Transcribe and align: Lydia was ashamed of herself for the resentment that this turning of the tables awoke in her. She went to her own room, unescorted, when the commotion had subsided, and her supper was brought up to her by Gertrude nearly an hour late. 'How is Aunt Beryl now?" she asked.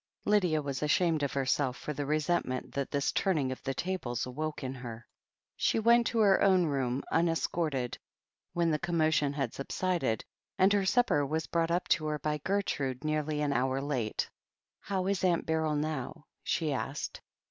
Lydia 0.25 0.63
was 0.63 0.81
ashamed 0.81 1.21
of 1.21 1.33
herself 1.33 1.77
for 1.77 1.93
the 1.93 2.07
resentment 2.07 2.71
that 2.71 2.89
this 2.89 3.11
turning 3.11 3.51
of 3.51 3.61
the 3.61 3.73
tables 3.75 4.25
awoke 4.25 4.63
in 4.63 4.73
her. 4.73 5.07
She 5.55 5.77
went 5.77 6.07
to 6.07 6.17
her 6.17 6.41
own 6.41 6.65
room, 6.65 7.03
unescorted, 7.11 7.99
when 8.53 8.71
the 8.71 8.79
commotion 8.79 9.31
had 9.31 9.53
subsided, 9.53 10.23
and 10.57 10.73
her 10.73 10.87
supper 10.87 11.23
was 11.23 11.45
brought 11.45 11.69
up 11.69 11.87
to 11.89 12.07
her 12.07 12.17
by 12.17 12.39
Gertrude 12.39 13.03
nearly 13.03 13.41
an 13.41 13.53
hour 13.53 13.79
late. 13.79 14.27
'How 14.79 15.05
is 15.05 15.23
Aunt 15.23 15.45
Beryl 15.45 15.75
now?" 15.75 16.25
she 16.43 16.73
asked. 16.73 17.21